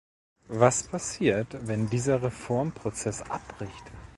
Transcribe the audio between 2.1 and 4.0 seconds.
Reformprozess abbricht?